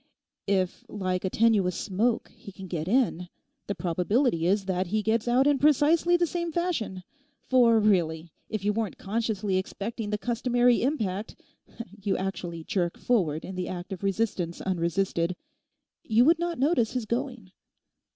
If 0.47 0.83
like 0.89 1.23
a 1.23 1.29
tenuous 1.29 1.75
smoke 1.75 2.31
he 2.35 2.51
can 2.51 2.65
get 2.65 2.87
in, 2.87 3.29
the 3.67 3.75
probability 3.75 4.47
is 4.47 4.65
that 4.65 4.87
he 4.87 5.03
gets 5.03 5.27
out 5.27 5.45
in 5.45 5.59
precisely 5.59 6.17
the 6.17 6.25
same 6.25 6.51
fashion. 6.51 7.03
For 7.43 7.79
really, 7.79 8.31
if 8.49 8.65
you 8.65 8.73
weren't 8.73 8.97
consciously 8.97 9.57
expecting 9.57 10.09
the 10.09 10.17
customary 10.17 10.81
impact 10.81 11.35
(you 12.01 12.17
actually 12.17 12.63
jerk 12.63 12.97
forward 12.97 13.45
in 13.45 13.53
the 13.53 13.67
act 13.67 13.93
of 13.93 14.01
resistance 14.01 14.59
unresisted), 14.61 15.35
you 16.03 16.25
would 16.25 16.39
not 16.39 16.57
notice 16.57 16.93
his 16.93 17.05
going. 17.05 17.51